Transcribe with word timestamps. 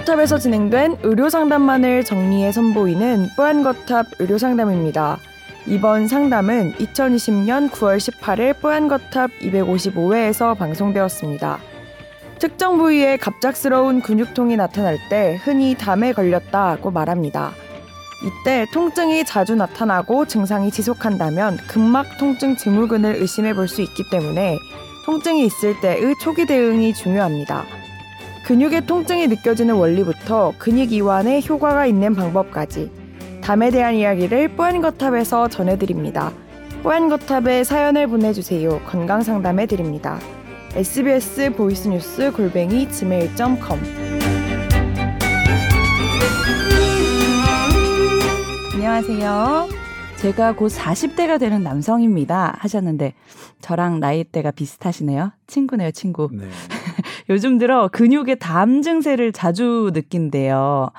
뽀얀거탑에서 0.00 0.38
진행된 0.38 0.98
의료상담만을 1.02 2.04
정리해 2.04 2.52
선보이는 2.52 3.30
뽀얀거탑 3.36 4.06
의료상담입니다. 4.18 5.18
이번 5.66 6.08
상담은 6.08 6.72
2020년 6.74 7.70
9월 7.70 7.98
18일 7.98 8.58
뽀얀거탑 8.60 9.30
255회에서 9.40 10.56
방송되었습니다. 10.56 11.58
특정 12.38 12.78
부위에 12.78 13.18
갑작스러운 13.18 14.00
근육통이 14.00 14.56
나타날 14.56 14.98
때 15.10 15.38
흔히 15.42 15.74
담에 15.74 16.12
걸렸다고 16.12 16.90
말합니다. 16.90 17.52
이때 18.24 18.66
통증이 18.72 19.24
자주 19.24 19.54
나타나고 19.54 20.26
증상이 20.26 20.70
지속한다면 20.70 21.58
근막 21.68 22.18
통증 22.18 22.56
증후군을 22.56 23.16
의심해 23.16 23.52
볼 23.54 23.68
수 23.68 23.82
있기 23.82 24.08
때문에 24.10 24.56
통증이 25.04 25.44
있을 25.44 25.78
때의 25.80 26.14
초기 26.22 26.46
대응이 26.46 26.94
중요합니다. 26.94 27.79
근육의 28.50 28.84
통증이 28.84 29.28
느껴지는 29.28 29.76
원리부터 29.76 30.54
근육 30.58 30.90
이완에 30.90 31.40
효과가 31.48 31.86
있는 31.86 32.16
방법까지 32.16 32.90
담에 33.40 33.70
대한 33.70 33.94
이야기를 33.94 34.56
뽀얀거탑에서 34.56 35.46
전해드립니다. 35.46 36.32
뽀얀거탑에 36.82 37.62
사연을 37.62 38.08
보내주세요. 38.08 38.80
건강상담해 38.86 39.66
드립니다. 39.66 40.18
sbs 40.74 41.52
보이스뉴스 41.52 42.32
골뱅이 42.32 42.88
gmail.com 42.88 43.78
안녕하세요. 48.74 49.79
제가 50.20 50.54
곧 50.54 50.66
40대가 50.66 51.40
되는 51.40 51.62
남성입니다. 51.62 52.54
하셨는데 52.58 53.14
저랑 53.62 54.00
나이대가 54.00 54.50
비슷하시네요. 54.50 55.32
친구네요, 55.46 55.92
친구. 55.92 56.28
네. 56.30 56.46
요즘 57.30 57.56
들어 57.56 57.88
근육의 57.88 58.38
담 58.38 58.82
증세를 58.82 59.32
자주 59.32 59.90
느낀대요. 59.94 60.90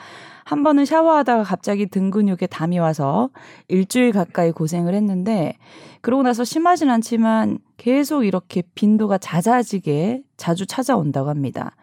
한 0.44 0.64
번은 0.64 0.86
샤워하다가 0.86 1.44
갑자기 1.44 1.86
등 1.86 2.10
근육에 2.10 2.48
담이 2.50 2.80
와서 2.80 3.30
일주일 3.68 4.12
가까이 4.12 4.52
고생을 4.52 4.96
했는데 4.96 5.56
그러고 6.02 6.24
나서 6.24 6.44
심하진 6.44 6.90
않지만 6.90 7.60
계속 7.78 8.24
이렇게 8.24 8.64
빈도가 8.74 9.20
잦아지게 9.20 10.24
자주 10.36 10.66
찾아온다고 10.66 11.30
합니다. 11.30 11.76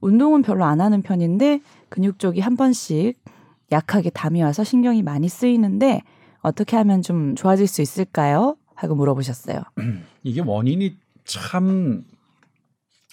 운동은 0.00 0.42
별로 0.42 0.64
안 0.64 0.80
하는 0.80 1.00
편인데 1.00 1.60
근육 1.90 2.18
쪽이 2.18 2.40
한 2.40 2.56
번씩 2.56 3.22
약하게 3.70 4.10
담이 4.10 4.42
와서 4.42 4.64
신경이 4.64 5.04
많이 5.04 5.28
쓰이는데 5.28 6.02
어떻게 6.42 6.76
하면 6.76 7.02
좀 7.02 7.34
좋아질 7.34 7.66
수 7.66 7.82
있을까요? 7.82 8.56
하고 8.74 8.94
물어보셨어요. 8.94 9.62
이게 10.22 10.40
원인이 10.40 10.96
참 11.24 12.04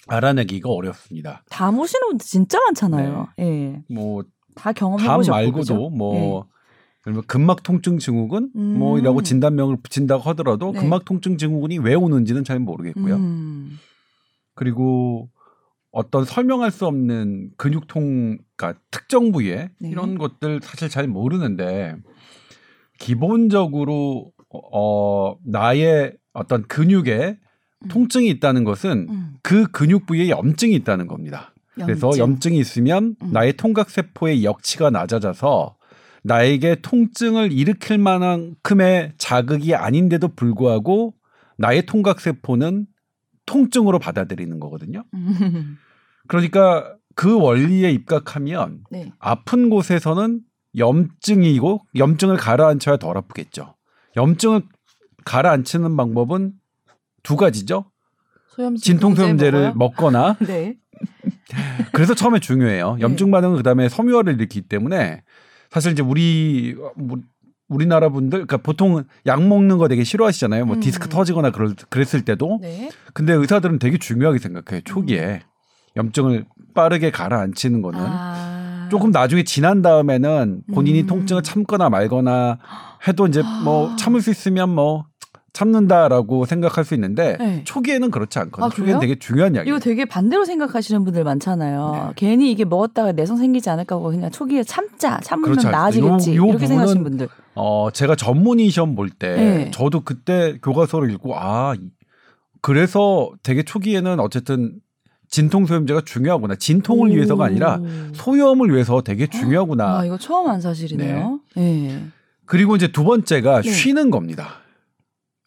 알아내기가 0.08 0.68
어렵습니다. 0.68 1.42
담 1.48 1.78
오시는 1.78 2.08
분들 2.08 2.26
진짜 2.26 2.58
많잖아요. 2.60 3.28
예. 3.38 3.82
뭐다 3.88 4.72
경험해 4.74 5.04
담 5.04 5.20
말고도? 5.20 5.90
뭐 5.90 6.46
그러면 7.02 7.22
근막 7.26 7.62
통증 7.62 7.98
증후군 7.98 8.50
음. 8.56 8.78
뭐이라고 8.78 9.22
진단명을 9.22 9.76
붙인다고 9.82 10.22
하더라도 10.30 10.72
네. 10.72 10.80
근막 10.80 11.04
통증 11.04 11.38
증후군이 11.38 11.78
왜 11.78 11.94
오는지는 11.94 12.44
잘 12.44 12.58
모르겠고요. 12.58 13.16
음. 13.16 13.78
그리고 14.54 15.30
어떤 15.92 16.24
설명할 16.24 16.70
수 16.70 16.86
없는 16.86 17.50
근육통, 17.56 18.38
그러니까 18.56 18.80
특정 18.90 19.32
부위에 19.32 19.70
네. 19.80 19.88
이런 19.88 20.18
것들 20.18 20.60
사실 20.62 20.88
잘 20.88 21.08
모르는데 21.08 21.96
기본적으로 23.00 24.30
어 24.72 25.34
나의 25.44 26.12
어떤 26.32 26.62
근육에 26.68 27.38
음. 27.82 27.88
통증이 27.88 28.28
있다는 28.28 28.62
것은 28.62 29.06
음. 29.10 29.34
그 29.42 29.66
근육 29.72 30.06
부위에 30.06 30.28
염증이 30.28 30.74
있다는 30.76 31.08
겁니다. 31.08 31.52
그래서 31.74 32.08
염증. 32.08 32.20
염증이 32.20 32.58
있으면 32.58 33.16
음. 33.22 33.32
나의 33.32 33.54
통각 33.54 33.90
세포의 33.90 34.44
역치가 34.44 34.90
낮아져서 34.90 35.76
나에게 36.22 36.76
통증을 36.82 37.52
일으킬 37.52 37.98
만큼의 37.98 39.14
자극이 39.16 39.74
아닌데도 39.74 40.28
불구하고 40.36 41.14
나의 41.56 41.86
통각 41.86 42.20
세포는 42.20 42.86
통증으로 43.46 43.98
받아들이는 43.98 44.60
거거든요. 44.60 45.04
음. 45.14 45.78
그러니까 46.28 46.94
그 47.14 47.40
원리에 47.40 47.90
입각하면 47.90 48.80
네. 48.90 49.10
아픈 49.18 49.70
곳에서는 49.70 50.40
염증이고 50.76 51.80
염증을 51.96 52.36
가라앉혀야 52.36 52.96
덜 52.98 53.16
아프겠죠. 53.16 53.74
염증을 54.16 54.62
가라앉히는 55.24 55.96
방법은 55.96 56.52
두 57.22 57.36
가지죠. 57.36 57.90
소염제 58.48 58.82
진통소염제를? 58.82 59.72
먹거나 59.76 60.36
네. 60.46 60.76
그래서 61.92 62.14
처음에 62.14 62.40
중요해요. 62.40 62.96
네. 62.96 63.00
염증 63.02 63.30
반응은 63.30 63.56
그다음에 63.56 63.88
섬유화를 63.88 64.34
일으키기 64.34 64.68
때문에 64.68 65.22
사실 65.70 65.92
이제 65.92 66.02
우리 66.02 66.74
뭐 66.96 67.18
우리나라 67.68 68.08
분들 68.08 68.46
그러니까 68.46 68.56
보통 68.56 69.04
약 69.26 69.42
먹는 69.46 69.78
거 69.78 69.86
되게 69.88 70.02
싫어하시잖아요. 70.02 70.66
뭐 70.66 70.76
음. 70.76 70.80
디스크 70.80 71.08
터지거나 71.08 71.50
그럴 71.50 71.74
그랬을 71.88 72.24
때도 72.24 72.58
네. 72.60 72.90
근데 73.14 73.32
의사들은 73.32 73.78
되게 73.78 73.96
중요하게 73.96 74.38
생각해요. 74.38 74.82
초기에 74.84 75.40
염증을 75.96 76.46
빠르게 76.74 77.10
가라앉히는 77.10 77.82
거는 77.82 78.00
아. 78.02 78.59
조금 78.90 79.10
나중에 79.10 79.42
지난 79.44 79.82
다음에는 79.82 80.62
본인이 80.74 81.02
음. 81.02 81.06
통증을 81.06 81.42
참거나 81.42 81.88
말거나 81.90 82.58
해도 83.08 83.26
이제 83.26 83.42
뭐 83.64 83.90
아. 83.90 83.96
참을 83.96 84.20
수 84.20 84.30
있으면 84.30 84.68
뭐 84.74 85.04
참는다라고 85.52 86.44
생각할 86.46 86.84
수 86.84 86.94
있는데 86.94 87.36
네. 87.38 87.62
초기에는 87.64 88.10
그렇지 88.10 88.38
않거든요. 88.38 88.66
아, 88.66 88.68
초기에는? 88.70 89.00
되게 89.00 89.18
중요한 89.18 89.56
약이에요. 89.56 89.74
이거 89.76 89.82
되게 89.82 90.04
반대로 90.04 90.44
생각하시는 90.44 91.04
분들 91.04 91.24
많잖아요. 91.24 91.92
네. 92.08 92.12
괜히 92.16 92.52
이게 92.52 92.64
먹었다가 92.64 93.12
내성 93.12 93.36
생기지 93.36 93.68
않을까 93.68 93.96
하고 93.96 94.10
그냥 94.10 94.30
초기에 94.30 94.62
참자. 94.62 95.18
참으면. 95.22 95.56
나아지겠지. 95.70 96.36
요- 96.36 96.42
요 96.44 96.46
이렇게 96.50 96.66
생각하시는 96.66 97.02
분들. 97.02 97.28
어, 97.56 97.88
제가 97.92 98.14
전문의 98.14 98.70
시험 98.70 98.94
볼때 98.94 99.36
네. 99.36 99.70
저도 99.72 100.00
그때 100.02 100.56
교과서를 100.62 101.10
읽고 101.10 101.36
아, 101.36 101.74
이- 101.74 101.90
그래서 102.62 103.30
되게 103.42 103.62
초기에는 103.64 104.20
어쨌든 104.20 104.74
진통 105.30 105.66
소염제가 105.66 106.02
중요하구나. 106.04 106.56
진통을 106.56 107.10
오. 107.10 107.14
위해서가 107.14 107.44
아니라 107.46 107.80
소염을 108.14 108.72
위해서 108.72 109.00
되게 109.02 109.26
중요하구나. 109.28 109.98
아, 110.00 110.04
이거 110.04 110.18
처음 110.18 110.48
한 110.48 110.60
사실이네요. 110.60 111.40
네. 111.56 112.04
그리고 112.46 112.74
이제 112.74 112.88
두 112.88 113.04
번째가 113.04 113.62
네. 113.62 113.70
쉬는 113.70 114.10
겁니다. 114.10 114.60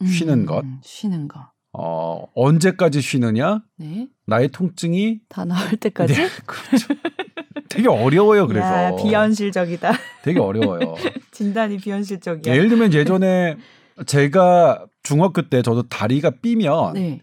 쉬는 0.06 0.34
음, 0.40 0.46
것. 0.46 0.64
쉬는 0.82 1.28
거. 1.28 1.52
어, 1.74 2.26
언제까지 2.36 3.02
쉬느냐? 3.02 3.62
네. 3.78 4.08
나의 4.26 4.50
통증이 4.50 5.20
다 5.28 5.44
나을 5.44 5.76
때까지. 5.78 6.14
네, 6.14 6.30
그렇죠. 6.46 6.88
되게 7.70 7.90
어려워요. 7.90 8.48
그래서 8.48 8.66
야, 8.68 8.96
비현실적이다. 8.96 9.92
되게 10.24 10.40
어려워요. 10.40 10.96
진단이 11.32 11.78
비현실적이야. 11.78 12.54
예를 12.54 12.70
들면 12.70 12.94
예전에 12.94 13.58
제가 14.06 14.86
중학교 15.02 15.50
때 15.50 15.62
저도 15.62 15.84
다리가 15.90 16.32
삐면 16.42 16.94
네. 16.94 17.20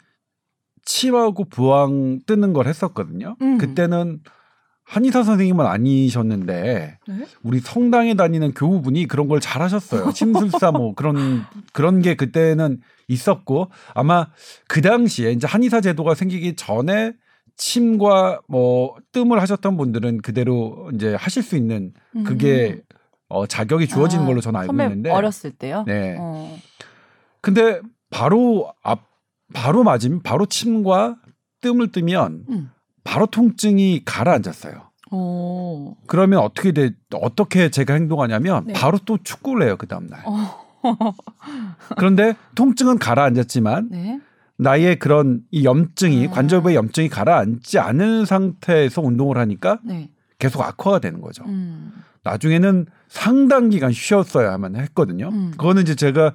침하고 0.84 1.44
부항 1.44 2.20
뜨는 2.26 2.52
걸 2.52 2.66
했었거든요. 2.66 3.36
음. 3.40 3.58
그때는 3.58 4.20
한의사 4.84 5.22
선생님은 5.22 5.66
아니셨는데 5.66 6.98
네? 7.06 7.26
우리 7.44 7.60
성당에 7.60 8.14
다니는 8.14 8.54
교우분이 8.54 9.06
그런 9.06 9.28
걸 9.28 9.38
잘하셨어요. 9.38 10.10
침술사 10.12 10.72
뭐 10.72 10.94
그런 10.94 11.44
그런 11.72 12.02
게 12.02 12.16
그때는 12.16 12.80
있었고 13.06 13.70
아마 13.94 14.26
그 14.66 14.80
당시에 14.80 15.30
이제 15.30 15.46
한의사 15.46 15.80
제도가 15.80 16.14
생기기 16.14 16.56
전에 16.56 17.12
침과 17.56 18.40
뭐 18.48 18.96
뜸을 19.12 19.40
하셨던 19.40 19.76
분들은 19.76 20.22
그대로 20.22 20.90
이제 20.92 21.14
하실 21.14 21.44
수 21.44 21.56
있는 21.56 21.92
그게 22.26 22.80
어, 23.28 23.46
자격이 23.46 23.86
주어지는 23.86 24.24
아, 24.24 24.26
걸로 24.26 24.40
저는 24.40 24.58
알고 24.60 24.72
있는데 24.72 25.10
어렸을 25.10 25.52
때요. 25.52 25.84
네. 25.86 26.16
어. 26.18 26.58
근데 27.40 27.80
바로 28.10 28.72
앞 28.82 29.09
바로 29.52 29.84
맞으면 29.84 30.22
바로 30.22 30.46
침과 30.46 31.16
뜸을 31.60 31.92
뜨면 31.92 32.44
음. 32.48 32.70
바로 33.04 33.26
통증이 33.26 34.02
가라앉았어요. 34.04 34.90
오. 35.12 35.96
그러면 36.06 36.40
어떻게 36.40 36.72
돼 36.72 36.92
어떻게 37.14 37.70
제가 37.70 37.94
행동하냐면 37.94 38.66
네. 38.66 38.72
바로 38.74 38.98
또 39.04 39.18
축구를 39.22 39.66
해요 39.66 39.76
그 39.78 39.86
다음 39.86 40.06
날. 40.06 40.22
어. 40.24 40.70
그런데 41.96 42.34
통증은 42.54 42.98
가라앉았지만 42.98 43.88
네. 43.90 44.20
나의 44.56 44.98
그런 44.98 45.42
이 45.50 45.64
염증이 45.64 46.28
아. 46.28 46.30
관절부의 46.30 46.76
염증이 46.76 47.08
가라앉지 47.08 47.78
않은 47.78 48.24
상태에서 48.24 49.02
운동을 49.02 49.38
하니까 49.38 49.78
네. 49.82 50.10
계속 50.38 50.62
악화가 50.62 51.00
되는 51.00 51.20
거죠. 51.20 51.44
음. 51.46 51.92
나중에는 52.22 52.86
상당 53.08 53.70
기간 53.70 53.92
쉬었어야만 53.92 54.76
했거든요. 54.76 55.30
음. 55.32 55.50
그거는 55.52 55.82
이제 55.82 55.94
제가 55.94 56.32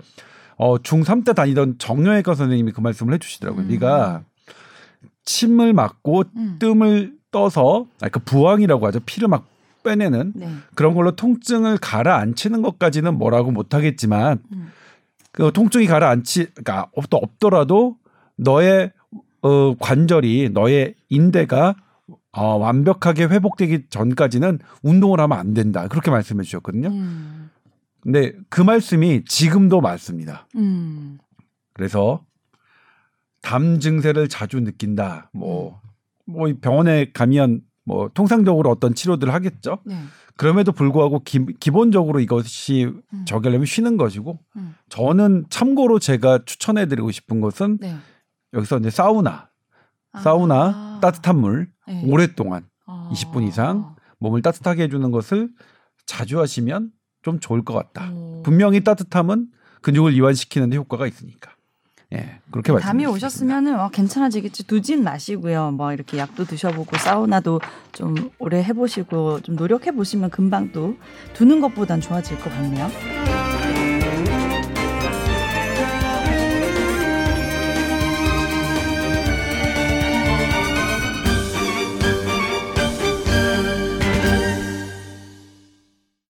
어, 0.57 0.77
중3 0.77 1.25
때 1.25 1.33
다니던 1.33 1.75
정형외과 1.79 2.33
선생님이 2.35 2.71
그 2.71 2.81
말씀을 2.81 3.13
해주시더라고요. 3.15 3.65
음. 3.65 3.67
네가 3.69 4.23
침을 5.25 5.73
맞고 5.73 6.23
음. 6.35 6.55
뜸을 6.59 7.13
떠서 7.31 7.87
아니, 8.01 8.11
그 8.11 8.19
부항이라고 8.19 8.85
하죠. 8.87 8.99
피를 9.05 9.27
막 9.27 9.45
빼내는 9.83 10.33
네. 10.35 10.49
그런 10.73 10.93
걸로 10.95 11.15
통증을 11.15 11.77
가라앉히는 11.77 12.61
것까지는 12.61 13.17
뭐라고 13.17 13.51
못하겠지만 13.51 14.39
음. 14.53 14.71
그 15.31 15.51
통증이 15.53 15.85
가라앉지 15.85 16.47
그러니까 16.55 16.87
없- 16.95 17.09
또 17.09 17.17
없더라도 17.17 17.97
너의 18.37 18.91
어, 19.41 19.75
관절이 19.79 20.49
너의 20.53 20.95
인대가 21.09 21.75
어, 22.31 22.55
완벽하게 22.57 23.25
회복되기 23.25 23.85
전까지는 23.89 24.59
운동을 24.81 25.19
하면 25.19 25.37
안 25.37 25.53
된다. 25.53 25.87
그렇게 25.87 26.09
말씀해 26.11 26.43
주셨거든요. 26.43 26.87
음. 26.89 27.49
근데 28.05 28.33
그 28.49 28.61
말씀이 28.61 29.25
지금도 29.25 29.81
맞습니다. 29.81 30.47
음. 30.55 31.17
그래서 31.73 32.23
담 33.41 33.79
증세를 33.79 34.29
자주 34.29 34.59
느낀다. 34.59 35.31
뭐, 35.33 35.81
뭐 36.25 36.47
병원에 36.61 37.11
가면 37.11 37.61
뭐 37.83 38.09
통상적으로 38.13 38.69
어떤 38.69 38.93
치료들을 38.93 39.33
하겠죠. 39.33 39.79
네. 39.85 39.97
그럼에도 40.37 40.71
불구하고 40.71 41.23
기, 41.23 41.47
기본적으로 41.59 42.19
이것이 42.19 42.91
음. 43.11 43.25
적용하려면 43.25 43.65
쉬는 43.65 43.97
것이고 43.97 44.37
음. 44.57 44.75
저는 44.89 45.45
참고로 45.49 45.97
제가 45.97 46.45
추천해드리고 46.45 47.09
싶은 47.09 47.41
것은 47.41 47.79
네. 47.81 47.95
여기서 48.53 48.77
이제 48.77 48.91
사우나, 48.91 49.49
사우나 50.21 50.63
아. 50.75 50.99
따뜻한 51.01 51.39
물 51.39 51.71
네. 51.87 52.03
오랫동안 52.05 52.67
아. 52.85 53.09
20분 53.11 53.47
이상 53.47 53.95
몸을 54.19 54.43
따뜻하게 54.43 54.83
해주는 54.83 55.09
것을 55.09 55.49
자주 56.05 56.39
하시면 56.39 56.91
좀 57.25 57.39
좋을 57.39 57.63
것 57.65 57.73
같다. 57.73 58.11
오. 58.13 58.43
분명히 58.43 58.83
따뜻함은 58.83 59.47
근육을 59.81 60.13
이완시키는데 60.13 60.77
효과가 60.77 61.07
있으니까. 61.07 61.51
예, 62.13 62.39
그렇게 62.51 62.71
말씀. 62.71 62.85
담이 62.85 63.07
오셨으면은 63.07 63.79
어, 63.79 63.89
괜찮아지겠지 63.89 64.67
두진 64.67 65.03
마시고요. 65.03 65.71
뭐 65.71 65.91
이렇게 65.91 66.19
약도 66.19 66.45
드셔보고 66.45 66.97
사우나도 66.97 67.61
좀 67.93 68.29
오래 68.37 68.61
해보시고 68.63 69.41
좀 69.41 69.55
노력해 69.55 69.91
보시면 69.91 70.29
금방 70.29 70.71
또 70.71 70.95
두는 71.33 71.61
것보단 71.61 71.99
좋아질 71.99 72.37
것 72.37 72.51
같네요. 72.51 73.24